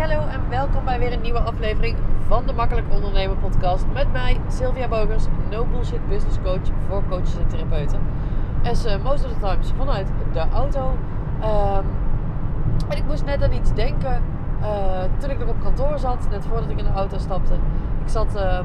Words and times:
hallo 0.00 0.26
en 0.26 0.48
welkom 0.48 0.84
bij 0.84 0.98
weer 0.98 1.12
een 1.12 1.20
nieuwe 1.20 1.40
aflevering 1.40 1.96
van 2.26 2.46
de 2.46 2.52
Makkelijk 2.52 2.86
Ondernemen 2.90 3.38
podcast. 3.38 3.84
Met 3.92 4.12
mij, 4.12 4.40
Sylvia 4.48 4.88
Bogers, 4.88 5.24
no 5.50 5.64
bullshit 5.64 6.08
business 6.08 6.38
coach 6.42 6.68
voor 6.88 7.02
coaches 7.08 7.36
en 7.38 7.46
therapeuten. 7.46 8.00
As 8.64 8.86
uh, 8.86 9.02
most 9.02 9.24
of 9.24 9.32
the 9.32 9.38
times 9.38 9.72
vanuit 9.76 10.06
de 10.32 10.44
auto. 10.52 10.96
Ehm, 11.40 11.84
en 12.88 12.96
ik 12.96 13.04
moest 13.04 13.24
net 13.24 13.42
aan 13.42 13.52
iets 13.52 13.74
denken 13.74 14.22
uh, 14.60 14.68
toen 15.18 15.30
ik 15.30 15.38
nog 15.38 15.48
op 15.48 15.60
kantoor 15.62 15.98
zat, 15.98 16.26
net 16.30 16.46
voordat 16.46 16.70
ik 16.70 16.78
in 16.78 16.84
de 16.84 16.92
auto 16.92 17.18
stapte. 17.18 17.54
Ik 18.02 18.08
zat, 18.08 18.36
uh, 18.36 18.58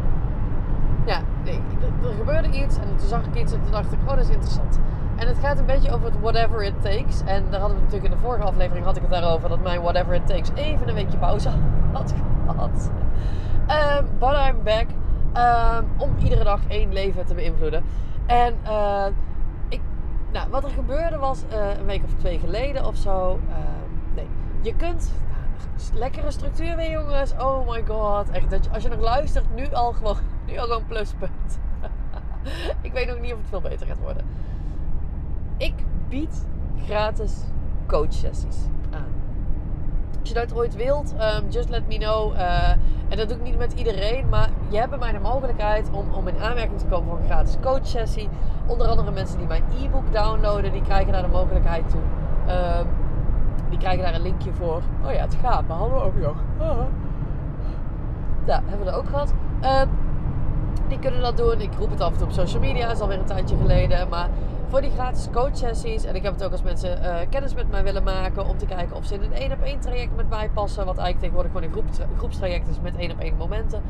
ja, 1.05 1.19
er 1.45 2.13
gebeurde 2.17 2.47
iets 2.47 2.77
en 2.77 2.95
toen 2.95 3.07
zag 3.07 3.25
ik 3.25 3.35
iets 3.35 3.53
en 3.53 3.61
toen 3.61 3.71
dacht 3.71 3.91
ik, 3.91 3.99
oh 4.03 4.09
dat 4.09 4.19
is 4.19 4.29
interessant. 4.29 4.79
En 5.15 5.27
het 5.27 5.37
gaat 5.37 5.59
een 5.59 5.65
beetje 5.65 5.91
over 5.91 6.05
het 6.05 6.19
whatever 6.19 6.63
it 6.63 6.81
takes. 6.81 7.21
En 7.25 7.45
daar 7.49 7.59
hadden 7.59 7.77
we 7.77 7.83
natuurlijk 7.83 8.13
in 8.13 8.19
de 8.19 8.25
vorige 8.25 8.43
aflevering 8.43 8.85
had 8.85 8.95
ik 8.95 9.01
het 9.01 9.11
daarover 9.11 9.49
dat 9.49 9.59
mijn 9.59 9.81
whatever 9.81 10.13
it 10.13 10.27
takes 10.27 10.49
even 10.55 10.87
een 10.87 10.93
weekje 10.95 11.17
pauze 11.17 11.49
had 11.93 12.13
gehad. 12.45 12.91
Um, 13.69 14.07
but 14.19 14.33
I'm 14.33 14.63
back. 14.63 14.87
Um, 15.37 15.89
om 15.97 16.17
iedere 16.17 16.43
dag 16.43 16.59
één 16.67 16.93
leven 16.93 17.25
te 17.25 17.33
beïnvloeden. 17.33 17.83
En 18.25 18.55
uh, 18.63 19.05
ik, 19.69 19.81
nou, 20.31 20.49
wat 20.49 20.63
er 20.63 20.69
gebeurde 20.69 21.17
was 21.17 21.43
uh, 21.51 21.77
een 21.77 21.85
week 21.85 22.03
of 22.03 22.13
twee 22.13 22.39
geleden 22.39 22.85
of 22.85 22.95
zo. 22.95 23.39
Uh, 23.49 23.55
nee, 24.15 24.27
je 24.61 24.75
kunt. 24.75 25.11
Nou, 25.29 25.99
lekkere 25.99 26.31
structuur 26.31 26.75
weer, 26.75 26.91
jongens. 26.91 27.33
Oh 27.33 27.69
my 27.69 27.83
god. 27.87 28.29
Echt, 28.29 28.49
dat 28.49 28.69
als 28.73 28.83
je 28.83 28.89
nog 28.89 28.99
luistert, 28.99 29.55
nu 29.55 29.73
al 29.73 29.93
gewoon, 29.93 30.17
nu 30.47 30.57
al 30.57 30.65
gewoon 30.65 30.85
pluspunt. 30.85 31.59
ik 32.81 32.91
weet 32.91 33.07
nog 33.07 33.19
niet 33.19 33.31
of 33.31 33.37
het 33.37 33.49
veel 33.49 33.61
beter 33.61 33.87
gaat 33.87 33.99
worden 33.99 34.25
ik 35.57 35.73
bied 36.09 36.47
gratis 36.85 37.33
coachsessies 37.87 38.57
aan. 38.91 39.13
Als 40.19 40.29
je 40.29 40.35
dat 40.35 40.55
ooit 40.55 40.75
wilt, 40.75 41.13
um, 41.13 41.49
just 41.49 41.69
let 41.69 41.87
me 41.87 41.97
know. 41.97 42.33
Uh, 42.33 42.69
en 43.09 43.17
dat 43.17 43.29
doe 43.29 43.37
ik 43.37 43.43
niet 43.43 43.57
met 43.57 43.73
iedereen, 43.73 44.29
maar 44.29 44.49
je 44.69 44.77
hebt 44.77 44.89
bij 44.89 44.99
mij 44.99 45.11
de 45.11 45.19
mogelijkheid 45.19 45.89
om, 45.91 46.13
om 46.13 46.27
in 46.27 46.39
aanmerking 46.39 46.79
te 46.79 46.85
komen 46.85 47.09
voor 47.09 47.17
een 47.17 47.25
gratis 47.25 47.57
coachsessie. 47.61 48.29
Onder 48.65 48.87
andere 48.87 49.11
mensen 49.11 49.37
die 49.37 49.47
mijn 49.47 49.63
e-book 49.81 50.13
downloaden, 50.13 50.71
die 50.71 50.81
krijgen 50.81 51.13
daar 51.13 51.21
de 51.21 51.27
mogelijkheid 51.27 51.89
toe. 51.89 52.01
Um, 52.79 52.87
die 53.69 53.79
krijgen 53.79 54.03
daar 54.03 54.13
een 54.13 54.21
linkje 54.21 54.53
voor. 54.53 54.81
Oh 55.05 55.11
ja, 55.11 55.21
het 55.21 55.37
gaat, 55.41 55.67
maar 55.67 55.89
we 55.89 55.95
ook 55.95 56.15
nog. 56.15 56.35
Ja, 58.45 58.61
hebben 58.65 58.85
we 58.85 58.91
dat 58.91 58.93
ook 58.93 59.09
gehad. 59.09 59.33
Uh, 59.63 59.81
die 60.87 60.99
kunnen 60.99 61.21
dat 61.21 61.37
doen. 61.37 61.61
Ik 61.61 61.73
roep 61.79 61.89
het 61.89 62.01
af 62.01 62.11
en 62.11 62.17
toe 62.17 62.27
op 62.27 62.33
social 62.33 62.61
media, 62.61 62.87
dat 62.87 62.95
is 62.95 63.01
alweer 63.01 63.19
een 63.19 63.25
tijdje 63.25 63.57
geleden. 63.57 64.09
Maar 64.09 64.29
voor 64.75 64.83
die 64.83 64.93
gratis 64.93 65.27
coachsessies. 65.33 66.03
En 66.03 66.15
ik 66.15 66.23
heb 66.23 66.33
het 66.33 66.43
ook 66.43 66.51
als 66.51 66.61
mensen 66.61 67.01
uh, 67.01 67.15
kennis 67.29 67.53
met 67.53 67.71
mij 67.71 67.83
willen 67.83 68.03
maken. 68.03 68.47
Om 68.47 68.57
te 68.57 68.65
kijken 68.65 68.95
of 68.95 69.05
ze 69.05 69.13
in 69.13 69.21
een 69.21 69.33
één 69.33 69.51
op 69.51 69.61
één 69.61 69.79
traject 69.79 70.15
met 70.15 70.29
mij 70.29 70.49
passen. 70.53 70.85
Wat 70.85 70.97
eigenlijk 70.97 71.19
tegenwoordig 71.19 71.51
gewoon 71.51 71.67
een 71.67 71.95
groep, 71.97 72.17
groepstraject 72.17 72.67
is 72.67 72.79
met 72.81 72.95
één 72.95 73.11
op 73.11 73.19
één 73.19 73.35
momenten. 73.37 73.81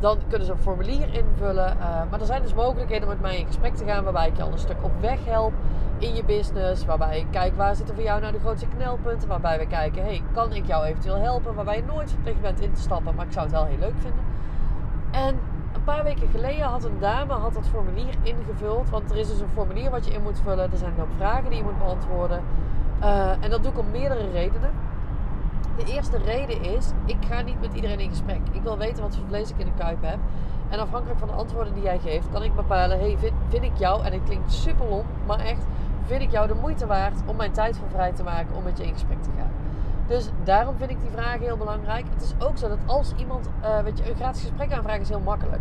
Dan 0.00 0.18
kunnen 0.28 0.46
ze 0.46 0.52
een 0.52 0.58
formulier 0.58 1.14
invullen. 1.14 1.76
Uh, 1.76 2.02
maar 2.10 2.20
er 2.20 2.26
zijn 2.26 2.42
dus 2.42 2.54
mogelijkheden 2.54 3.08
om 3.08 3.08
met 3.08 3.22
mij 3.22 3.38
in 3.38 3.46
gesprek 3.46 3.74
te 3.74 3.84
gaan. 3.84 4.04
Waarbij 4.04 4.28
ik 4.28 4.36
je 4.36 4.42
al 4.42 4.52
een 4.52 4.58
stuk 4.58 4.82
op 4.82 4.92
weg 5.00 5.18
help 5.24 5.52
in 5.98 6.14
je 6.14 6.24
business. 6.24 6.84
Waarbij 6.84 7.18
ik 7.18 7.26
kijk 7.30 7.56
waar 7.56 7.76
zitten 7.76 7.94
voor 7.94 8.04
jou 8.04 8.20
nou 8.20 8.32
de 8.32 8.40
grootste 8.40 8.66
knelpunten. 8.76 9.28
Waarbij 9.28 9.58
we 9.58 9.66
kijken, 9.66 10.04
hey, 10.04 10.22
kan 10.32 10.52
ik 10.52 10.66
jou 10.66 10.84
eventueel 10.84 11.18
helpen? 11.18 11.54
Waarbij 11.54 11.76
je 11.76 11.84
nooit 11.84 12.10
verplicht 12.10 12.40
bent 12.40 12.60
in 12.60 12.72
te 12.72 12.80
stappen. 12.80 13.14
Maar 13.14 13.26
ik 13.26 13.32
zou 13.32 13.44
het 13.44 13.54
wel 13.54 13.64
heel 13.64 13.78
leuk 13.78 13.98
vinden. 13.98 14.31
En 15.82 15.88
een 15.88 15.94
paar 15.94 16.04
weken 16.04 16.28
geleden 16.28 16.66
had 16.66 16.84
een 16.84 16.98
dame 17.00 17.32
had 17.32 17.54
dat 17.54 17.68
formulier 17.68 18.14
ingevuld. 18.22 18.90
Want 18.90 19.10
er 19.10 19.16
is 19.16 19.28
dus 19.28 19.40
een 19.40 19.48
formulier 19.48 19.90
wat 19.90 20.06
je 20.06 20.12
in 20.12 20.22
moet 20.22 20.40
vullen. 20.40 20.72
Er 20.72 20.78
zijn 20.78 20.92
ook 21.00 21.08
vragen 21.16 21.48
die 21.48 21.58
je 21.58 21.62
moet 21.64 21.78
beantwoorden. 21.78 22.42
Uh, 23.00 23.30
en 23.44 23.50
dat 23.50 23.62
doe 23.62 23.72
ik 23.72 23.78
om 23.78 23.90
meerdere 23.90 24.30
redenen. 24.30 24.70
De 25.76 25.84
eerste 25.84 26.18
reden 26.18 26.62
is, 26.62 26.90
ik 27.04 27.16
ga 27.28 27.40
niet 27.40 27.60
met 27.60 27.74
iedereen 27.74 28.00
in 28.00 28.08
gesprek. 28.08 28.40
Ik 28.52 28.62
wil 28.62 28.78
weten 28.78 29.02
wat 29.02 29.16
voor 29.16 29.26
vlees 29.26 29.50
ik 29.50 29.58
in 29.58 29.66
de 29.66 29.72
kuip 29.78 30.02
heb. 30.02 30.18
En 30.68 30.78
afhankelijk 30.78 31.18
van 31.18 31.28
de 31.28 31.34
antwoorden 31.34 31.74
die 31.74 31.82
jij 31.82 31.98
geeft, 31.98 32.30
kan 32.32 32.42
ik 32.42 32.54
bepalen: 32.54 32.98
hey, 32.98 33.18
vind, 33.18 33.32
vind 33.48 33.64
ik 33.64 33.76
jou, 33.76 34.04
en 34.04 34.12
het 34.12 34.22
klinkt 34.22 34.52
super 34.52 34.88
lom, 34.88 35.04
maar 35.26 35.38
echt, 35.38 35.64
vind 36.02 36.22
ik 36.22 36.30
jou 36.30 36.46
de 36.46 36.54
moeite 36.54 36.86
waard 36.86 37.22
om 37.26 37.36
mijn 37.36 37.52
tijd 37.52 37.78
voor 37.78 37.88
vrij 37.88 38.12
te 38.12 38.22
maken 38.22 38.56
om 38.56 38.62
met 38.62 38.78
je 38.78 38.84
in 38.84 38.92
gesprek 38.92 39.22
te 39.22 39.30
gaan? 39.36 39.61
Dus 40.12 40.28
daarom 40.44 40.76
vind 40.76 40.90
ik 40.90 41.00
die 41.00 41.10
vragen 41.10 41.40
heel 41.40 41.56
belangrijk. 41.56 42.04
Het 42.14 42.22
is 42.22 42.46
ook 42.46 42.58
zo 42.58 42.68
dat 42.68 42.78
als 42.86 43.12
iemand, 43.16 43.48
uh, 43.62 43.78
weet 43.78 43.98
je, 43.98 44.10
een 44.10 44.16
gratis 44.16 44.40
gesprek 44.40 44.72
aanvragen 44.72 45.00
is 45.00 45.08
heel 45.08 45.20
makkelijk. 45.20 45.60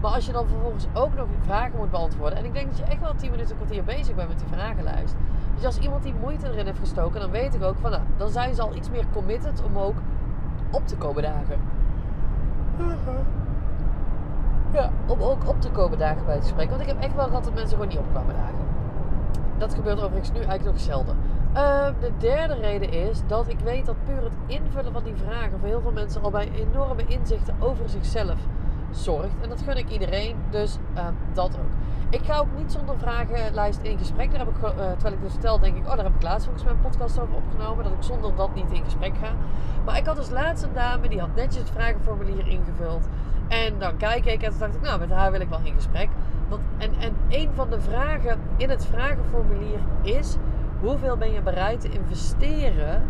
Maar 0.00 0.10
als 0.10 0.26
je 0.26 0.32
dan 0.32 0.46
vervolgens 0.46 0.86
ook 0.94 1.14
nog 1.14 1.26
vragen 1.44 1.76
moet 1.76 1.90
beantwoorden. 1.90 2.38
En 2.38 2.44
ik 2.44 2.52
denk 2.52 2.68
dat 2.68 2.78
je 2.78 2.84
echt 2.84 3.00
wel 3.00 3.14
10 3.14 3.30
minuten, 3.30 3.50
een 3.50 3.56
kwartier 3.56 3.84
bezig 3.84 4.14
bent 4.14 4.28
met 4.28 4.38
die 4.38 4.48
vragenlijst. 4.48 5.14
Dus 5.54 5.64
als 5.64 5.78
iemand 5.78 6.02
die 6.02 6.14
moeite 6.20 6.46
erin 6.46 6.66
heeft 6.66 6.78
gestoken, 6.78 7.20
dan 7.20 7.30
weet 7.30 7.54
ik 7.54 7.62
ook 7.62 7.76
van 7.80 7.90
nou, 7.90 8.02
dan 8.16 8.28
zijn 8.28 8.54
ze 8.54 8.62
al 8.62 8.74
iets 8.74 8.90
meer 8.90 9.04
committed 9.12 9.62
om 9.62 9.78
ook 9.78 9.96
op 10.70 10.86
te 10.86 10.96
komen 10.96 11.22
dagen. 11.22 11.58
Ja, 14.72 14.90
om 15.06 15.22
ook 15.22 15.48
op 15.48 15.60
te 15.60 15.70
komen 15.70 15.98
dagen 15.98 16.24
bij 16.24 16.34
het 16.34 16.44
gesprek. 16.44 16.68
Want 16.68 16.80
ik 16.80 16.86
heb 16.86 17.00
echt 17.00 17.14
wel 17.14 17.26
gehad 17.26 17.44
dat 17.44 17.54
mensen 17.54 17.72
gewoon 17.72 17.88
niet 17.88 17.98
opkwamen 17.98 18.34
dagen. 18.34 18.66
Dat 19.58 19.74
gebeurt 19.74 20.02
overigens 20.02 20.32
nu 20.32 20.38
eigenlijk 20.38 20.64
nog 20.64 20.80
zelden. 20.80 21.16
Uh, 21.56 21.86
de 22.00 22.10
derde 22.18 22.54
reden 22.54 22.92
is 22.92 23.22
dat 23.26 23.48
ik 23.48 23.58
weet 23.58 23.86
dat 23.86 24.04
puur 24.04 24.22
het 24.22 24.32
invullen 24.46 24.92
van 24.92 25.04
die 25.04 25.14
vragen 25.16 25.58
voor 25.58 25.68
heel 25.68 25.80
veel 25.80 25.92
mensen 25.92 26.22
al 26.22 26.30
bij 26.30 26.50
enorme 26.52 27.04
inzichten 27.06 27.54
over 27.58 27.88
zichzelf 27.88 28.38
zorgt. 28.90 29.34
En 29.42 29.48
dat 29.48 29.62
gun 29.62 29.76
ik 29.76 29.90
iedereen, 29.90 30.36
dus 30.50 30.78
uh, 30.94 31.06
dat 31.32 31.58
ook. 31.58 31.70
Ik 32.10 32.20
ga 32.24 32.38
ook 32.38 32.56
niet 32.56 32.72
zonder 32.72 32.98
vragenlijst 32.98 33.80
in 33.82 33.98
gesprek. 33.98 34.30
Daar 34.30 34.38
heb 34.38 34.48
ik, 34.48 34.62
uh, 34.62 34.70
terwijl 34.70 35.14
ik 35.14 35.20
dit 35.22 35.30
vertel, 35.30 35.58
denk 35.58 35.76
ik, 35.76 35.82
oh, 35.82 35.96
daar 35.96 36.04
heb 36.04 36.14
ik 36.14 36.22
laatst 36.22 36.44
volgens 36.44 36.64
mij 36.64 36.72
een 36.72 36.80
podcast 36.80 37.20
over 37.20 37.34
opgenomen. 37.34 37.84
Dat 37.84 37.92
ik 37.92 38.02
zonder 38.02 38.36
dat 38.36 38.54
niet 38.54 38.72
in 38.72 38.84
gesprek 38.84 39.12
ga. 39.22 39.30
Maar 39.84 39.96
ik 39.96 40.06
had 40.06 40.16
dus 40.16 40.30
laatst 40.30 40.64
een 40.64 40.72
dame, 40.74 41.08
die 41.08 41.20
had 41.20 41.34
netjes 41.34 41.62
het 41.62 41.70
vragenformulier 41.70 42.48
ingevuld. 42.48 43.08
En 43.48 43.78
dan 43.78 43.96
kijk 43.96 44.26
ik 44.26 44.42
en 44.42 44.50
toen 44.50 44.58
dacht 44.58 44.74
ik, 44.74 44.80
nou, 44.80 44.98
met 44.98 45.10
haar 45.10 45.30
wil 45.30 45.40
ik 45.40 45.48
wel 45.48 45.60
in 45.62 45.74
gesprek. 45.74 46.08
En, 46.78 46.94
en 46.98 47.16
een 47.28 47.50
van 47.54 47.70
de 47.70 47.80
vragen 47.80 48.40
in 48.56 48.70
het 48.70 48.86
vragenformulier 48.86 49.78
is 50.02 50.36
hoeveel 50.80 51.16
ben 51.16 51.32
je 51.32 51.42
bereid 51.42 51.80
te 51.80 51.88
investeren 51.88 53.02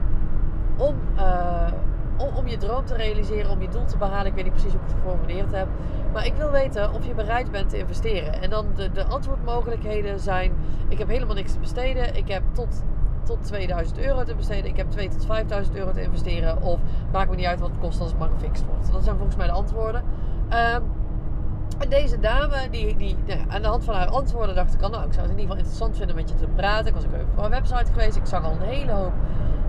om, 0.76 0.96
uh, 1.16 1.72
om, 2.16 2.28
om, 2.34 2.46
je 2.46 2.56
droom 2.56 2.84
te 2.84 2.94
realiseren, 2.94 3.50
om 3.50 3.62
je 3.62 3.68
doel 3.68 3.84
te 3.84 3.96
behalen. 3.96 4.26
Ik 4.26 4.34
weet 4.34 4.44
niet 4.44 4.52
precies 4.52 4.72
hoe 4.72 4.80
ik 4.80 4.86
het 4.86 4.96
geformuleerd 5.02 5.52
heb. 5.52 5.68
Maar 6.12 6.26
ik 6.26 6.34
wil 6.34 6.50
weten 6.50 6.92
of 6.92 7.06
je 7.06 7.14
bereid 7.14 7.50
bent 7.50 7.68
te 7.68 7.78
investeren. 7.78 8.42
En 8.42 8.50
dan 8.50 8.66
de, 8.74 8.90
de 8.90 9.04
antwoordmogelijkheden 9.04 10.20
zijn: 10.20 10.52
ik 10.88 10.98
heb 10.98 11.08
helemaal 11.08 11.34
niks 11.34 11.52
te 11.52 11.58
besteden. 11.58 12.16
Ik 12.16 12.28
heb 12.28 12.42
tot, 12.52 12.82
tot 13.24 13.42
2000 13.42 13.98
euro 13.98 14.22
te 14.22 14.34
besteden. 14.34 14.70
Ik 14.70 14.76
heb 14.76 14.90
2 14.90 15.08
tot 15.08 15.26
5000 15.26 15.76
euro 15.76 15.92
te 15.92 16.02
investeren. 16.02 16.62
Of 16.62 16.80
maakt 17.12 17.30
me 17.30 17.36
niet 17.36 17.46
uit 17.46 17.60
wat 17.60 17.70
het 17.70 17.78
kost 17.78 18.00
als 18.00 18.10
het 18.10 18.18
maar 18.18 18.30
gefixt 18.30 18.64
wordt. 18.64 18.92
Dat 18.92 19.04
zijn 19.04 19.16
volgens 19.16 19.36
mij 19.36 19.46
de 19.46 19.52
antwoorden. 19.52 20.02
Um, 20.74 20.99
en 21.80 21.88
deze 21.88 22.18
dame, 22.18 22.56
die, 22.70 22.96
die, 22.96 23.16
nou 23.26 23.40
aan 23.48 23.62
de 23.62 23.68
hand 23.68 23.84
van 23.84 23.94
haar 23.94 24.08
antwoorden 24.08 24.54
dacht 24.54 24.74
ik 24.74 24.80
nou, 24.80 25.06
ik 25.06 25.12
zou 25.12 25.26
het 25.26 25.30
in 25.30 25.38
ieder 25.38 25.40
geval 25.40 25.56
interessant 25.56 25.96
vinden 25.96 26.16
met 26.16 26.28
je 26.28 26.34
te 26.34 26.46
praten. 26.46 26.86
Ik 26.86 26.94
was 26.94 27.04
ook 27.04 27.12
even 27.12 27.28
op 27.30 27.40
haar 27.40 27.50
website 27.50 27.92
geweest. 27.92 28.16
Ik 28.16 28.26
zag 28.26 28.44
al 28.44 28.52
een 28.52 28.68
hele 28.68 28.92
hoop 28.92 29.12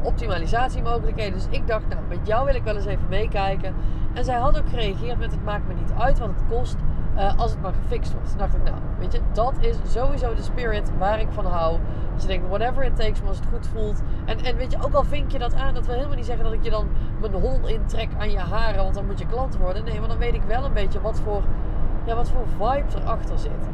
optimalisatiemogelijkheden. 0.03 1.33
Dus 1.33 1.47
ik 1.49 1.67
dacht, 1.67 1.87
nou, 1.87 2.01
met 2.07 2.19
jou 2.23 2.45
wil 2.45 2.55
ik 2.55 2.63
wel 2.63 2.75
eens 2.75 2.85
even 2.85 3.09
meekijken. 3.09 3.75
En 4.13 4.25
zij 4.25 4.35
had 4.35 4.57
ook 4.57 4.69
gereageerd 4.69 5.19
met, 5.19 5.31
het 5.31 5.43
maakt 5.43 5.67
me 5.67 5.73
niet 5.73 5.91
uit 5.99 6.19
wat 6.19 6.27
het 6.27 6.43
kost. 6.49 6.75
Uh, 7.15 7.37
als 7.37 7.51
het 7.51 7.61
maar 7.61 7.73
gefixt 7.73 8.13
wordt. 8.13 8.29
Toen 8.29 8.37
dacht 8.37 8.55
ik, 8.55 8.63
nou, 8.63 8.75
weet 8.99 9.11
je, 9.11 9.19
dat 9.33 9.53
is 9.59 9.75
sowieso 9.87 10.33
de 10.35 10.41
spirit 10.41 10.91
waar 10.97 11.19
ik 11.19 11.27
van 11.31 11.45
hou. 11.45 11.77
Dat 12.13 12.21
je 12.21 12.27
denkt, 12.27 12.47
whatever 12.47 12.83
it 12.83 12.95
takes, 12.95 13.19
maar 13.19 13.29
als 13.29 13.37
het 13.37 13.47
goed 13.53 13.67
voelt. 13.67 14.01
En, 14.25 14.39
en 14.43 14.55
weet 14.55 14.71
je, 14.71 14.77
ook 14.83 14.93
al 14.93 15.03
vink 15.03 15.31
je 15.31 15.39
dat 15.39 15.53
aan, 15.53 15.73
dat 15.73 15.85
wil 15.85 15.95
helemaal 15.95 16.15
niet 16.15 16.25
zeggen 16.25 16.43
dat 16.43 16.53
ik 16.53 16.63
je 16.63 16.69
dan 16.69 16.87
mijn 17.19 17.33
hol 17.33 17.67
intrek 17.67 18.09
aan 18.17 18.31
je 18.31 18.39
haren, 18.39 18.83
want 18.83 18.95
dan 18.95 19.05
moet 19.05 19.19
je 19.19 19.25
klant 19.25 19.57
worden. 19.57 19.83
Nee, 19.83 19.99
maar 19.99 20.09
dan 20.09 20.17
weet 20.17 20.33
ik 20.33 20.43
wel 20.43 20.65
een 20.65 20.73
beetje 20.73 21.01
wat 21.01 21.19
voor 21.19 21.43
ja, 22.03 22.15
wat 22.15 22.29
voor 22.29 22.47
vibe 22.47 23.01
erachter 23.01 23.39
zit. 23.39 23.69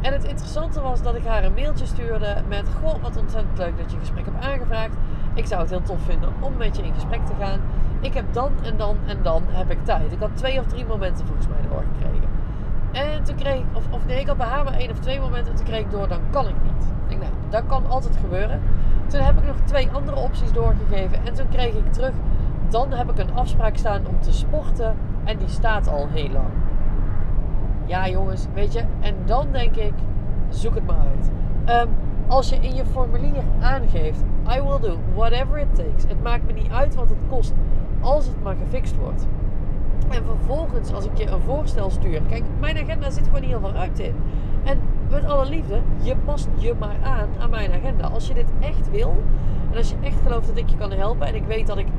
En 0.00 0.12
het 0.12 0.24
interessante 0.24 0.80
was 0.80 1.02
dat 1.02 1.14
ik 1.14 1.24
haar 1.24 1.44
een 1.44 1.54
mailtje 1.54 1.86
stuurde 1.86 2.36
met: 2.48 2.68
Goh, 2.82 3.02
wat 3.02 3.16
ontzettend 3.16 3.58
leuk 3.58 3.76
dat 3.76 3.90
je 3.90 3.96
een 3.96 4.02
gesprek 4.02 4.24
hebt 4.24 4.44
aangevraagd. 4.44 4.94
Ik 5.34 5.46
zou 5.46 5.60
het 5.60 5.70
heel 5.70 5.82
tof 5.82 6.02
vinden 6.02 6.32
om 6.40 6.56
met 6.56 6.76
je 6.76 6.82
in 6.82 6.94
gesprek 6.94 7.26
te 7.26 7.32
gaan. 7.38 7.60
Ik 8.00 8.14
heb 8.14 8.24
dan 8.32 8.52
en 8.62 8.76
dan 8.76 8.96
en 9.06 9.18
dan 9.22 9.42
heb 9.46 9.70
ik 9.70 9.84
tijd. 9.84 10.12
Ik 10.12 10.20
had 10.20 10.30
twee 10.34 10.58
of 10.58 10.66
drie 10.66 10.86
momenten 10.86 11.26
volgens 11.26 11.46
mij 11.48 11.70
door 11.70 11.82
gekregen. 11.92 12.28
En 12.92 13.24
toen 13.24 13.36
kreeg 13.36 13.58
ik, 13.58 13.64
of, 13.72 13.84
of 13.90 14.06
nee, 14.06 14.20
ik 14.20 14.26
had 14.26 14.36
bij 14.36 14.46
haar 14.46 14.64
maar 14.64 14.72
één 14.72 14.90
of 14.90 14.98
twee 14.98 15.20
momenten. 15.20 15.50
En 15.50 15.56
toen 15.56 15.66
kreeg 15.66 15.80
ik 15.80 15.90
door: 15.90 16.08
dan 16.08 16.20
kan 16.30 16.48
ik 16.48 16.54
niet. 16.62 16.84
Ik 17.08 17.08
denk, 17.08 17.20
nou, 17.20 17.32
dat 17.48 17.66
kan 17.66 17.90
altijd 17.90 18.16
gebeuren. 18.16 18.60
Toen 19.06 19.20
heb 19.20 19.38
ik 19.38 19.46
nog 19.46 19.56
twee 19.64 19.88
andere 19.92 20.16
opties 20.16 20.52
doorgegeven. 20.52 21.26
En 21.26 21.34
toen 21.34 21.48
kreeg 21.48 21.74
ik 21.74 21.92
terug: 21.92 22.12
dan 22.68 22.92
heb 22.92 23.10
ik 23.10 23.18
een 23.18 23.34
afspraak 23.34 23.76
staan 23.76 24.06
om 24.06 24.20
te 24.20 24.32
sporten. 24.32 24.96
En 25.24 25.36
die 25.36 25.48
staat 25.48 25.88
al 25.88 26.08
heel 26.10 26.30
lang. 26.30 26.50
Ja, 27.90 28.08
jongens, 28.08 28.46
weet 28.54 28.72
je. 28.72 28.82
En 29.00 29.14
dan 29.24 29.46
denk 29.52 29.76
ik, 29.76 29.92
zoek 30.48 30.74
het 30.74 30.86
maar 30.86 30.98
uit. 30.98 31.30
Um, 31.86 31.94
als 32.28 32.48
je 32.48 32.56
in 32.56 32.74
je 32.74 32.84
formulier 32.84 33.42
aangeeft, 33.60 34.22
I 34.56 34.60
will 34.60 34.80
do 34.80 34.98
whatever 35.14 35.58
it 35.58 35.74
takes. 35.74 36.02
Het 36.08 36.22
maakt 36.22 36.46
me 36.46 36.52
niet 36.52 36.70
uit 36.70 36.94
wat 36.94 37.08
het 37.08 37.18
kost, 37.28 37.52
als 38.00 38.26
het 38.26 38.42
maar 38.42 38.56
gefixt 38.56 38.96
wordt. 38.96 39.26
En 40.08 40.24
vervolgens, 40.24 40.92
als 40.92 41.04
ik 41.04 41.18
je 41.18 41.26
een 41.26 41.40
voorstel 41.40 41.90
stuur. 41.90 42.22
Kijk, 42.28 42.42
mijn 42.60 42.78
agenda 42.78 43.10
zit 43.10 43.24
gewoon 43.24 43.42
heel 43.42 43.60
veel 43.60 43.72
ruimte 43.72 44.04
in. 44.04 44.14
En 44.64 44.80
met 45.10 45.24
alle 45.24 45.48
liefde, 45.48 45.80
je 46.02 46.16
past 46.16 46.48
je 46.56 46.74
maar 46.78 46.96
aan 47.02 47.28
aan 47.40 47.50
mijn 47.50 47.72
agenda. 47.72 48.08
Als 48.08 48.26
je 48.26 48.34
dit 48.34 48.52
echt 48.60 48.90
wil, 48.90 49.22
en 49.70 49.76
als 49.76 49.90
je 49.90 49.96
echt 50.00 50.20
gelooft 50.22 50.46
dat 50.46 50.56
ik 50.56 50.68
je 50.68 50.76
kan 50.76 50.90
helpen, 50.90 51.26
en 51.26 51.34
ik 51.34 51.44
weet 51.44 51.66
dat 51.66 51.78
ik 51.78 51.86
98% 51.86 51.90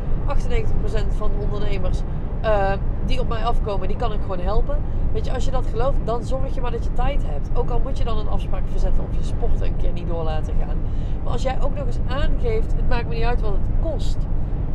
van 1.08 1.32
de 1.32 1.44
ondernemers 1.44 2.02
uh, 2.44 2.74
die 3.06 3.20
op 3.20 3.28
mij 3.28 3.46
afkomen, 3.46 3.88
die 3.88 3.98
kan 3.98 4.14
ik 4.14 4.22
gewoon 4.22 4.40
helpen. 4.40 4.78
Weet 5.14 5.26
je, 5.26 5.34
als 5.34 5.46
je 5.46 5.52
dat 5.52 5.66
gelooft, 5.66 5.98
dan 6.04 6.24
zorg 6.24 6.56
je 6.56 6.62
maar 6.62 6.72
dat 6.72 6.84
je 6.84 6.94
tijd 6.94 7.24
hebt. 7.26 7.50
Ook 7.54 7.70
al 7.70 7.80
moet 7.80 7.98
je 7.98 8.04
dan 8.04 8.18
een 8.18 8.28
afspraak 8.28 8.64
verzetten 8.72 9.04
of 9.04 9.18
je 9.18 9.24
sporten 9.24 9.66
een 9.66 9.78
keer 9.78 9.92
niet 9.92 10.08
door 10.08 10.24
laten 10.24 10.54
gaan. 10.60 10.78
Maar 11.24 11.32
als 11.32 11.42
jij 11.42 11.62
ook 11.62 11.76
nog 11.76 11.86
eens 11.86 12.00
aangeeft, 12.08 12.76
het 12.76 12.90
maakt 12.90 13.08
me 13.08 13.16
niet 13.16 13.24
uit 13.24 13.42
wat 13.42 13.52
het 13.52 13.92
kost. 13.92 14.18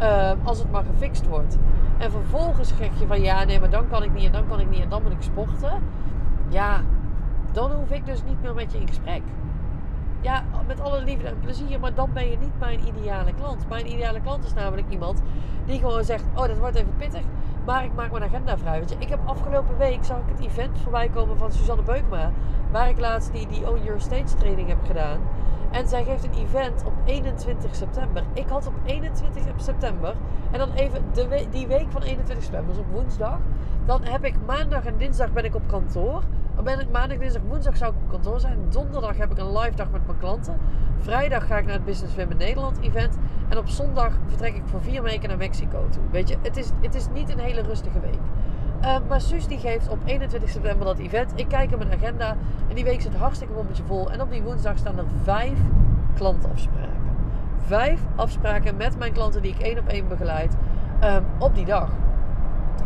Uh, 0.00 0.30
als 0.42 0.58
het 0.58 0.70
maar 0.70 0.84
gefixt 0.84 1.26
wordt. 1.26 1.58
En 1.98 2.10
vervolgens 2.10 2.68
zeg 2.68 2.98
je 2.98 3.06
van 3.06 3.20
ja, 3.20 3.44
nee, 3.44 3.60
maar 3.60 3.70
dan 3.70 3.88
kan 3.88 4.02
ik 4.02 4.12
niet 4.12 4.24
en 4.24 4.32
dan 4.32 4.46
kan 4.48 4.60
ik 4.60 4.70
niet 4.70 4.80
en 4.80 4.88
dan 4.88 5.02
moet 5.02 5.12
ik 5.12 5.22
sporten. 5.22 5.82
Ja, 6.48 6.80
dan 7.52 7.72
hoef 7.72 7.90
ik 7.90 8.06
dus 8.06 8.22
niet 8.24 8.42
meer 8.42 8.54
met 8.54 8.72
je 8.72 8.78
in 8.78 8.88
gesprek. 8.88 9.22
Ja, 10.20 10.44
met 10.66 10.80
alle 10.80 11.02
liefde 11.02 11.28
en 11.28 11.38
plezier, 11.40 11.80
maar 11.80 11.94
dan 11.94 12.10
ben 12.12 12.30
je 12.30 12.36
niet 12.38 12.58
mijn 12.58 12.80
ideale 12.86 13.32
klant. 13.34 13.68
Mijn 13.68 13.92
ideale 13.92 14.20
klant 14.20 14.44
is 14.44 14.54
namelijk 14.54 14.88
iemand 14.90 15.22
die 15.64 15.78
gewoon 15.78 16.04
zegt: 16.04 16.24
Oh, 16.34 16.46
dat 16.46 16.58
wordt 16.58 16.76
even 16.76 16.96
pittig, 16.96 17.22
maar 17.66 17.84
ik 17.84 17.94
maak 17.94 18.10
mijn 18.10 18.22
agenda 18.22 18.58
vrij. 18.58 18.78
Weet 18.78 18.90
je, 18.90 18.96
ik 18.98 19.08
heb 19.08 19.20
afgelopen 19.24 19.78
week 19.78 20.04
zag 20.04 20.18
ik 20.18 20.36
het 20.36 20.46
event 20.46 20.78
voorbij 20.78 21.08
komen 21.08 21.38
van 21.38 21.52
Suzanne 21.52 21.82
Beukma, 21.82 22.32
waar 22.70 22.88
ik 22.88 22.98
laatst 22.98 23.32
die, 23.32 23.46
die 23.46 23.70
Own 23.70 23.82
Your 23.82 24.00
Stage 24.00 24.36
training 24.38 24.68
heb 24.68 24.84
gedaan. 24.86 25.20
En 25.70 25.88
zij 25.88 26.04
geeft 26.04 26.24
een 26.24 26.34
event 26.34 26.84
op 26.86 26.92
21 27.04 27.74
september. 27.74 28.22
Ik 28.32 28.48
had 28.48 28.66
op 28.66 28.74
21 28.84 29.52
september, 29.56 30.14
en 30.60 30.66
dan 30.68 30.76
even 30.76 31.02
de 31.12 31.46
die 31.50 31.66
week 31.66 31.86
van 31.88 32.02
21 32.02 32.44
september, 32.44 32.74
dus 32.74 32.82
op 32.82 32.90
woensdag, 32.92 33.38
dan 33.86 34.02
heb 34.04 34.24
ik 34.24 34.34
maandag 34.46 34.84
en 34.84 34.96
dinsdag 34.96 35.32
ben 35.32 35.44
ik 35.44 35.54
op 35.54 35.62
kantoor. 35.66 36.22
Dan 36.54 36.64
ben 36.64 36.80
ik 36.80 36.90
maandag, 36.90 37.18
dinsdag, 37.18 37.42
woensdag 37.48 37.76
zou 37.76 37.92
ik 37.92 37.98
op 38.02 38.10
kantoor 38.10 38.40
zijn. 38.40 38.58
Donderdag 38.68 39.16
heb 39.16 39.30
ik 39.30 39.38
een 39.38 39.58
live 39.58 39.76
dag 39.76 39.90
met 39.90 40.06
mijn 40.06 40.18
klanten. 40.18 40.58
Vrijdag 40.98 41.46
ga 41.46 41.58
ik 41.58 41.64
naar 41.64 41.74
het 41.74 41.84
Business 41.84 42.16
Women 42.16 42.36
Nederland 42.36 42.80
event. 42.80 43.16
En 43.48 43.58
op 43.58 43.68
zondag 43.68 44.12
vertrek 44.26 44.54
ik 44.54 44.62
voor 44.64 44.80
vier 44.80 45.02
weken 45.02 45.28
naar 45.28 45.38
Mexico 45.38 45.88
toe. 45.88 46.02
Weet 46.10 46.28
je, 46.28 46.36
het 46.42 46.56
is, 46.56 46.70
het 46.80 46.94
is 46.94 47.06
niet 47.12 47.30
een 47.30 47.38
hele 47.38 47.62
rustige 47.62 48.00
week. 48.00 48.20
Uh, 48.82 48.96
maar 49.08 49.20
Suus 49.20 49.46
die 49.46 49.58
geeft 49.58 49.88
op 49.88 49.98
21 50.04 50.50
september 50.50 50.86
dat 50.86 50.98
event. 50.98 51.32
Ik 51.34 51.48
kijk 51.48 51.70
in 51.70 51.78
mijn 51.78 51.92
agenda 51.92 52.36
en 52.68 52.74
die 52.74 52.84
week 52.84 53.00
zit 53.00 53.14
hartstikke 53.14 53.54
bommetje 53.54 53.82
vol. 53.86 54.10
En 54.10 54.20
op 54.20 54.30
die 54.30 54.42
woensdag 54.42 54.78
staan 54.78 54.98
er 54.98 55.04
vijf 55.22 55.58
klantafspraken. 56.14 56.95
Vijf 57.66 58.00
afspraken 58.16 58.76
met 58.76 58.98
mijn 58.98 59.12
klanten 59.12 59.42
die 59.42 59.54
ik 59.54 59.60
één 59.60 59.78
op 59.78 59.88
één 59.88 60.08
begeleid 60.08 60.56
um, 61.04 61.24
op 61.38 61.54
die 61.54 61.64
dag. 61.64 61.90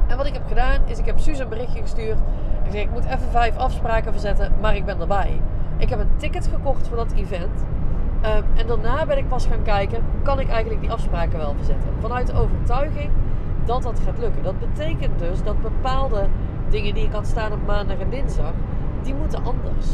En 0.07 0.17
wat 0.17 0.27
ik 0.27 0.33
heb 0.33 0.47
gedaan 0.49 0.81
is 0.87 0.99
ik 0.99 1.07
heb 1.07 1.19
Suus 1.19 1.39
een 1.39 1.49
berichtje 1.49 1.81
gestuurd. 1.81 2.19
Ik 2.65 2.71
zeg 2.71 2.83
ik 2.83 2.91
moet 2.91 3.05
even 3.05 3.31
vijf 3.31 3.57
afspraken 3.57 4.13
verzetten, 4.13 4.53
maar 4.61 4.77
ik 4.77 4.85
ben 4.85 5.01
erbij. 5.01 5.41
Ik 5.77 5.89
heb 5.89 5.99
een 5.99 6.17
ticket 6.17 6.47
gekocht 6.47 6.89
voor 6.89 6.97
dat 6.97 7.13
event. 7.13 7.65
Um, 8.25 8.45
en 8.57 8.67
daarna 8.67 9.07
ben 9.07 9.19
ik 9.19 9.29
pas 9.29 9.47
gaan 9.47 9.63
kijken, 9.63 10.03
kan 10.23 10.41
ik 10.41 10.49
eigenlijk 10.49 10.81
die 10.81 10.93
afspraken 10.93 11.39
wel 11.39 11.55
verzetten? 11.57 11.89
Vanuit 11.99 12.27
de 12.27 12.33
overtuiging 12.33 13.11
dat 13.65 13.83
dat 13.83 14.01
gaat 14.05 14.19
lukken. 14.19 14.43
Dat 14.43 14.59
betekent 14.59 15.19
dus 15.19 15.43
dat 15.43 15.61
bepaalde 15.61 16.27
dingen 16.69 16.95
die 16.95 17.05
ik 17.05 17.13
had 17.13 17.27
staan 17.27 17.53
op 17.53 17.67
maandag 17.67 17.99
en 17.99 18.11
dinsdag, 18.11 18.53
die 19.03 19.15
moeten 19.15 19.45
anders. 19.45 19.87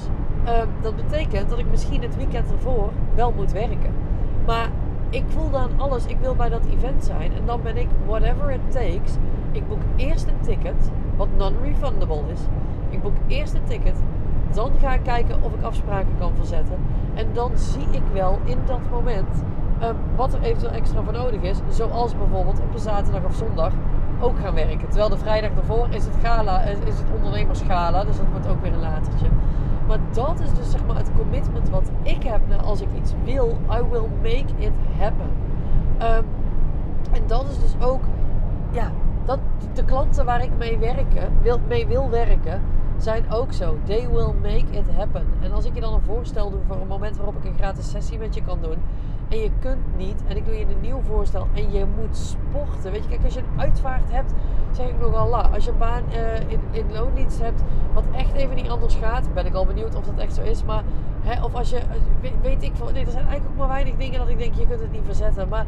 Um, 0.49 0.69
dat 0.81 0.97
betekent 0.97 1.51
dat 1.51 1.59
ik 1.59 1.71
misschien 1.71 2.03
het 2.03 2.17
weekend 2.17 2.53
ervoor 2.53 2.91
wel 3.15 3.33
moet 3.33 3.53
werken. 3.53 4.06
Maar 4.47 4.69
ik 5.11 5.25
voel 5.29 5.51
dan 5.51 5.71
alles, 5.77 6.07
ik 6.07 6.19
wil 6.21 6.35
bij 6.35 6.49
dat 6.49 6.65
event 6.71 7.05
zijn. 7.05 7.33
En 7.33 7.47
dan 7.47 7.63
ben 7.63 7.77
ik, 7.77 7.89
whatever 8.07 8.51
it 8.51 8.73
takes, 8.73 9.13
ik 9.53 9.69
boek 9.69 9.81
eerst 9.97 10.27
een 10.27 10.41
ticket, 10.41 10.91
wat 11.17 11.29
non-refundable 11.37 12.23
is. 12.33 12.41
Ik 12.91 13.03
boek 13.03 13.17
eerst 13.27 13.55
een 13.55 13.65
ticket, 13.65 14.03
dan 14.55 14.71
ga 14.81 14.95
ik 14.95 15.03
kijken 15.03 15.43
of 15.43 15.53
ik 15.53 15.63
afspraken 15.63 16.15
kan 16.19 16.33
verzetten. 16.37 16.77
En 17.15 17.27
dan 17.33 17.51
zie 17.55 17.87
ik 17.91 18.03
wel 18.13 18.39
in 18.45 18.59
dat 18.67 18.81
moment 18.91 19.45
um, 19.83 19.97
wat 20.17 20.35
er 20.35 20.43
eventueel 20.43 20.73
extra 20.73 21.03
voor 21.03 21.13
nodig 21.13 21.41
is. 21.41 21.59
Zoals 21.69 22.17
bijvoorbeeld 22.17 22.61
op 22.61 22.75
een 22.75 22.81
zaterdag 22.81 23.25
of 23.25 23.35
zondag 23.35 23.73
ook 24.21 24.39
gaan 24.39 24.55
werken. 24.55 24.89
Terwijl 24.89 25.09
de 25.09 25.19
vrijdag 25.19 25.51
daarvoor 25.55 25.87
is 25.91 26.05
het 26.05 26.15
gala, 26.23 26.61
is 26.61 26.99
het 26.99 27.07
ondernemersgala. 27.15 28.05
Dus 28.05 28.17
dat 28.17 28.27
wordt 28.31 28.49
ook 28.49 28.63
weer 28.63 28.73
een 28.73 28.81
latertje. 28.81 29.27
Maar 29.87 29.99
dat 30.13 30.41
is 30.41 30.55
dus 30.55 30.71
zeg 30.71 30.87
maar 30.87 30.97
het 30.97 31.11
commitment 31.17 31.69
wat 31.69 31.91
ik 32.03 32.23
heb 32.23 32.41
als 32.65 32.81
ik 32.81 32.89
iets 32.97 33.13
wil. 33.25 33.59
I 33.71 33.83
will 33.91 34.09
make 34.23 34.53
it 34.57 34.73
happen. 34.99 35.31
Um, 36.03 36.25
en 37.13 37.23
dat 37.27 37.45
is 37.51 37.59
dus 37.59 37.87
ook, 37.87 38.01
ja, 38.71 38.93
dat 39.25 39.39
de 39.75 39.85
klanten 39.85 40.25
waar 40.25 40.43
ik 40.43 40.51
mee, 40.59 40.79
werken, 40.79 41.33
wil, 41.43 41.61
mee 41.69 41.87
wil 41.87 42.11
werken, 42.11 42.61
zijn 42.97 43.31
ook 43.31 43.53
zo. 43.53 43.77
They 43.85 44.09
will 44.11 44.33
make 44.43 44.79
it 44.79 44.95
happen. 44.97 45.27
En 45.41 45.53
als 45.53 45.65
ik 45.65 45.75
je 45.75 45.81
dan 45.81 45.95
een 45.95 46.03
voorstel 46.03 46.51
doe 46.51 46.61
voor 46.67 46.77
een 46.77 46.87
moment 46.87 47.17
waarop 47.17 47.37
ik 47.37 47.45
een 47.45 47.57
gratis 47.57 47.91
sessie 47.91 48.19
met 48.19 48.35
je 48.35 48.43
kan 48.43 48.59
doen. 48.61 48.77
En 49.29 49.39
je 49.39 49.51
kunt 49.59 49.97
niet, 49.97 50.23
en 50.29 50.37
ik 50.37 50.45
doe 50.45 50.59
je 50.59 50.65
een 50.65 50.81
nieuw 50.81 51.01
voorstel, 51.01 51.47
en 51.55 51.73
je 51.73 51.85
moet 51.97 52.17
sporten. 52.17 52.93
Weet 52.93 53.03
je, 53.03 53.09
kijk, 53.09 53.25
als 53.25 53.35
je 53.35 53.41
een 53.41 53.61
uitvaart 53.61 54.11
hebt, 54.11 54.33
zeg 54.71 54.89
ik 54.89 55.01
nogal 55.01 55.29
la. 55.29 55.41
Als 55.41 55.65
je 55.65 55.71
een 55.71 55.79
baan 55.79 56.03
uh, 56.11 56.41
in, 56.51 56.61
in 56.71 56.93
loondienst 56.93 57.41
hebt, 57.41 57.63
wat 57.93 58.05
echt 58.13 58.33
even 58.33 58.55
niet 58.55 58.69
anders 58.69 58.95
gaat, 58.95 59.35
ben 59.35 59.47
ik 59.47 59.55
al 59.55 59.67
benieuwd 59.67 59.95
of 59.95 60.05
dat 60.05 60.19
echt 60.19 60.35
zo 60.35 60.43
is. 60.43 60.65
Maar, 60.65 60.83
hè, 61.21 61.45
of 61.45 61.55
als 61.55 61.71
je, 61.71 61.81
weet, 62.21 62.33
weet 62.43 62.63
ik, 62.63 62.73
nee, 62.93 63.05
er 63.05 63.11
zijn 63.11 63.27
eigenlijk 63.27 63.51
ook 63.51 63.57
maar 63.57 63.69
weinig 63.69 63.97
dingen 63.97 64.19
dat 64.19 64.29
ik 64.29 64.39
denk, 64.39 64.55
je 64.55 64.67
kunt 64.67 64.81
het 64.81 64.93
niet 64.93 65.05
verzetten. 65.05 65.49
Maar 65.49 65.67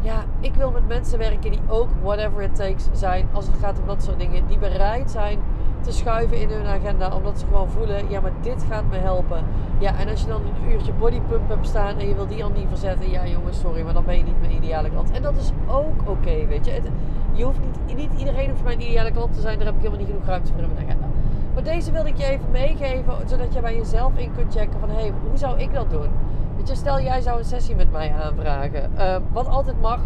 ja, 0.00 0.24
ik 0.40 0.54
wil 0.54 0.70
met 0.70 0.88
mensen 0.88 1.18
werken 1.18 1.50
die 1.50 1.60
ook 1.68 1.88
whatever 2.02 2.42
it 2.42 2.54
takes 2.54 2.88
zijn 2.92 3.28
als 3.32 3.46
het 3.46 3.56
gaat 3.60 3.78
om 3.80 3.86
dat 3.86 4.02
soort 4.02 4.18
dingen. 4.18 4.46
Die 4.46 4.58
bereid 4.58 5.10
zijn 5.10 5.38
te 5.86 5.92
schuiven 5.92 6.40
in 6.40 6.50
hun 6.50 6.66
agenda. 6.66 7.14
Omdat 7.14 7.38
ze 7.38 7.46
gewoon 7.46 7.70
voelen, 7.70 8.10
ja, 8.10 8.20
maar 8.20 8.32
dit 8.40 8.64
gaat 8.70 8.84
me 8.90 8.96
helpen. 8.96 9.44
Ja, 9.78 9.98
en 9.98 10.08
als 10.08 10.20
je 10.20 10.26
dan 10.26 10.42
een 10.42 10.70
uurtje 10.70 10.92
bodypump 10.92 11.48
hebt 11.48 11.66
staan 11.66 11.98
en 11.98 12.08
je 12.08 12.14
wil 12.14 12.26
die 12.26 12.44
al 12.44 12.50
niet 12.50 12.68
verzetten. 12.68 13.10
Ja, 13.10 13.26
jongens, 13.26 13.60
sorry, 13.60 13.82
maar 13.82 13.94
dan 13.94 14.04
ben 14.04 14.16
je 14.16 14.22
niet 14.22 14.40
mijn 14.40 14.54
ideale 14.54 14.90
klant. 14.90 15.10
En 15.10 15.22
dat 15.22 15.36
is 15.36 15.52
ook 15.66 16.08
oké, 16.08 16.46
weet 16.46 16.64
je. 16.64 16.70
Het, 16.70 16.88
je 17.32 17.44
hoeft 17.44 17.58
niet, 17.86 17.96
niet 17.96 18.10
iedereen 18.18 18.50
hoeft 18.50 18.64
mijn 18.64 18.80
ideale 18.80 19.10
klant 19.10 19.34
te 19.34 19.40
zijn. 19.40 19.56
Daar 19.58 19.66
heb 19.66 19.74
ik 19.74 19.80
helemaal 19.80 20.00
niet 20.00 20.10
genoeg 20.10 20.26
ruimte 20.26 20.52
voor 20.52 20.62
in 20.62 20.70
mijn 20.74 20.86
agenda. 20.86 21.06
Maar 21.54 21.62
deze 21.62 21.92
wilde 21.92 22.08
ik 22.08 22.16
je 22.16 22.24
even 22.24 22.50
meegeven, 22.50 23.14
zodat 23.26 23.54
je 23.54 23.60
bij 23.60 23.76
jezelf 23.76 24.16
in 24.16 24.32
kunt 24.32 24.54
checken 24.54 24.80
van, 24.80 24.88
hé, 24.88 24.94
hey, 24.94 25.12
hoe 25.28 25.38
zou 25.38 25.58
ik 25.58 25.74
dat 25.74 25.90
doen? 25.90 26.08
Weet 26.56 26.68
je, 26.68 26.74
stel 26.74 27.00
jij 27.00 27.20
zou 27.20 27.38
een 27.38 27.44
sessie 27.44 27.76
met 27.76 27.92
mij 27.92 28.12
aanvragen. 28.22 28.90
Uh, 28.98 29.16
wat 29.32 29.48
altijd 29.48 29.80
mag. 29.80 30.00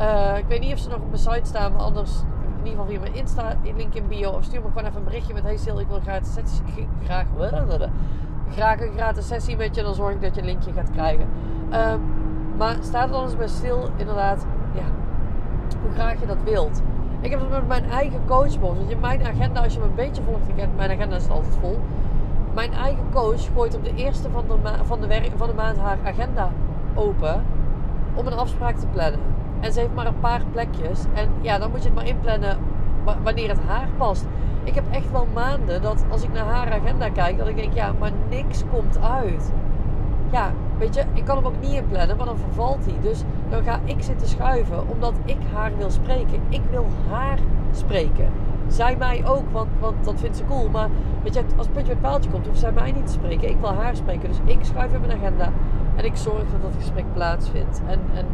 Uh, 0.00 0.36
ik 0.36 0.44
weet 0.48 0.60
niet 0.60 0.72
of 0.72 0.78
ze 0.78 0.88
nog 0.88 0.98
op 0.98 1.08
mijn 1.08 1.18
site 1.18 1.48
staan, 1.48 1.72
maar 1.72 1.80
anders 1.80 2.10
in 2.60 2.66
ieder 2.66 2.84
geval 2.84 2.86
via 2.86 3.00
mijn 3.00 3.14
Insta, 3.14 3.56
link 3.76 3.94
in 3.94 4.08
bio. 4.08 4.30
Of 4.30 4.44
stuur 4.44 4.60
me 4.60 4.68
gewoon 4.68 4.84
even 4.84 4.98
een 4.98 5.04
berichtje 5.04 5.34
met: 5.34 5.42
Hey 5.42 5.56
Sil, 5.64 5.80
ik 5.80 5.86
wil 5.86 6.00
graag, 6.00 6.26
sessie, 6.26 6.88
graag, 7.04 7.26
graag 8.50 8.80
een 8.80 8.92
gratis 8.92 9.26
sessie 9.26 9.56
met 9.56 9.74
je. 9.74 9.82
Dan 9.82 9.94
zorg 9.94 10.14
ik 10.14 10.20
dat 10.20 10.34
je 10.34 10.40
een 10.40 10.46
linkje 10.46 10.72
gaat 10.72 10.90
krijgen. 10.90 11.28
Um, 11.72 12.00
maar 12.56 12.76
staat 12.80 13.06
er 13.06 13.12
dan 13.12 13.22
eens 13.22 13.36
bij 13.36 13.48
stil, 13.48 13.88
inderdaad, 13.96 14.46
ja, 14.74 14.84
hoe 15.82 15.92
graag 15.92 16.20
je 16.20 16.26
dat 16.26 16.42
wilt. 16.44 16.82
Ik 17.20 17.30
heb 17.30 17.40
het 17.40 17.50
met 17.50 17.68
mijn 17.68 17.90
eigen 17.90 18.20
coachbos. 18.26 18.76
Want 18.76 18.90
in 18.90 19.00
mijn 19.00 19.26
agenda, 19.26 19.62
als 19.62 19.72
je 19.72 19.78
me 19.78 19.84
een 19.84 19.94
beetje 19.94 20.22
volgt, 20.22 20.48
ik 20.48 20.68
mijn 20.76 20.90
agenda 20.90 21.16
is 21.16 21.28
altijd 21.28 21.54
vol. 21.60 21.78
Mijn 22.54 22.72
eigen 22.72 23.04
coach 23.12 23.52
gooit 23.54 23.76
op 23.76 23.84
de 23.84 23.94
eerste 23.94 24.30
van 24.30 24.44
de, 24.48 24.56
van 24.84 25.00
de, 25.00 25.30
van 25.36 25.48
de 25.48 25.54
maand 25.54 25.78
haar 25.78 25.98
agenda 26.04 26.50
open 26.94 27.44
om 28.14 28.26
een 28.26 28.32
afspraak 28.32 28.76
te 28.76 28.86
plannen. 28.86 29.20
En 29.60 29.72
ze 29.72 29.80
heeft 29.80 29.94
maar 29.94 30.06
een 30.06 30.20
paar 30.20 30.42
plekjes. 30.52 31.04
En 31.14 31.28
ja, 31.40 31.58
dan 31.58 31.70
moet 31.70 31.80
je 31.82 31.86
het 31.86 31.94
maar 31.94 32.06
inplannen 32.06 32.58
wanneer 33.22 33.48
het 33.48 33.60
haar 33.66 33.88
past. 33.96 34.26
Ik 34.64 34.74
heb 34.74 34.84
echt 34.90 35.10
wel 35.10 35.26
maanden 35.34 35.82
dat 35.82 36.04
als 36.10 36.22
ik 36.22 36.32
naar 36.32 36.44
haar 36.44 36.72
agenda 36.72 37.08
kijk, 37.08 37.38
dat 37.38 37.48
ik 37.48 37.56
denk, 37.56 37.72
ja, 37.72 37.92
maar 37.98 38.12
niks 38.28 38.64
komt 38.70 38.98
uit. 39.00 39.52
Ja, 40.30 40.52
weet 40.78 40.94
je, 40.94 41.04
ik 41.14 41.24
kan 41.24 41.36
hem 41.36 41.46
ook 41.46 41.60
niet 41.60 41.72
inplannen, 41.72 42.16
maar 42.16 42.26
dan 42.26 42.38
vervalt 42.38 42.84
hij. 42.84 42.94
Dus 43.00 43.22
dan 43.48 43.62
ga 43.62 43.80
ik 43.84 44.02
zitten 44.02 44.28
schuiven, 44.28 44.88
omdat 44.88 45.14
ik 45.24 45.38
haar 45.52 45.76
wil 45.76 45.90
spreken. 45.90 46.40
Ik 46.48 46.62
wil 46.70 46.86
haar 47.10 47.38
spreken. 47.70 48.28
Zij 48.66 48.96
mij 48.96 49.26
ook, 49.26 49.50
want, 49.52 49.68
want 49.80 50.04
dat 50.04 50.20
vindt 50.20 50.36
ze 50.36 50.44
cool. 50.44 50.68
Maar 50.68 50.88
weet 51.22 51.34
je, 51.34 51.42
als 51.56 51.66
het 51.66 51.74
puntje 51.74 51.96
paaltje 51.96 52.30
komt, 52.30 52.46
hoeft 52.46 52.60
zij 52.60 52.72
mij 52.72 52.92
niet 52.92 53.06
te 53.06 53.12
spreken. 53.12 53.48
Ik 53.48 53.56
wil 53.60 53.72
haar 53.72 53.96
spreken. 53.96 54.28
Dus 54.28 54.38
ik 54.44 54.64
schuif 54.64 54.92
in 54.92 55.00
mijn 55.00 55.12
agenda 55.12 55.52
en 55.96 56.04
ik 56.04 56.16
zorg 56.16 56.50
dat 56.50 56.62
dat 56.62 56.74
gesprek 56.78 57.04
plaatsvindt. 57.12 57.82
En, 57.86 58.00
en 58.14 58.26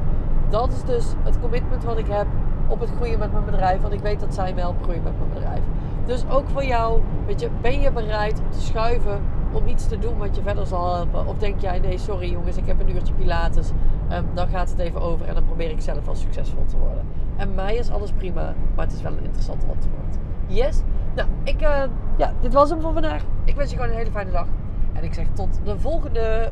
dat 0.49 0.73
is 0.73 0.85
dus 0.85 1.07
het 1.23 1.41
commitment 1.41 1.85
wat 1.85 1.99
ik 1.99 2.07
heb 2.07 2.27
op 2.69 2.81
het 2.81 2.91
groeien 2.97 3.19
met 3.19 3.33
mijn 3.33 3.45
bedrijf. 3.45 3.81
Want 3.81 3.93
ik 3.93 4.01
weet 4.01 4.21
dat 4.21 4.35
zij 4.35 4.53
mij 4.53 4.63
helpen 4.63 4.83
groeien 4.83 5.03
met 5.03 5.19
mijn 5.19 5.33
bedrijf. 5.33 5.61
Dus 6.05 6.29
ook 6.29 6.49
voor 6.49 6.65
jou, 6.65 7.01
weet 7.27 7.41
je, 7.41 7.49
ben 7.61 7.81
je 7.81 7.93
bereid 7.93 8.39
om 8.39 8.51
te 8.51 8.61
schuiven 8.61 9.21
om 9.53 9.67
iets 9.67 9.87
te 9.87 9.99
doen 9.99 10.19
wat 10.19 10.37
je 10.37 10.43
verder 10.43 10.67
zal 10.67 10.95
helpen? 10.95 11.27
Of 11.27 11.39
denk 11.39 11.61
jij, 11.61 11.79
nee, 11.79 11.99
sorry 11.99 12.31
jongens, 12.31 12.57
ik 12.57 12.67
heb 12.67 12.81
een 12.81 12.95
uurtje 12.95 13.15
Pilates. 13.15 13.71
Um, 14.13 14.27
dan 14.35 14.49
gaat 14.49 14.71
het 14.71 14.79
even 14.79 15.01
over 15.01 15.27
en 15.27 15.35
dan 15.35 15.45
probeer 15.45 15.71
ik 15.71 15.81
zelf 15.81 16.05
wel 16.05 16.15
succesvol 16.15 16.65
te 16.67 16.77
worden. 16.77 17.05
En 17.37 17.55
mij 17.55 17.77
is 17.77 17.91
alles 17.91 18.13
prima, 18.13 18.55
maar 18.75 18.85
het 18.85 18.95
is 18.95 19.03
wel 19.03 19.13
een 19.13 19.25
interessant 19.25 19.63
antwoord. 19.63 20.19
Yes? 20.47 20.83
Nou, 21.15 21.29
ik, 21.43 21.63
uh, 21.63 21.83
ja, 22.17 22.33
dit 22.41 22.53
was 22.53 22.71
hem 22.71 22.81
voor 22.81 22.93
vandaag. 22.93 23.23
Ik 23.45 23.57
wens 23.57 23.71
je 23.71 23.77
gewoon 23.77 23.91
een 23.91 23.99
hele 23.99 24.11
fijne 24.11 24.31
dag. 24.31 24.47
En 24.93 25.05
ik 25.05 25.15
zeg 25.15 25.27
tot 25.33 25.61
de 25.65 25.79
volgende 25.79 26.51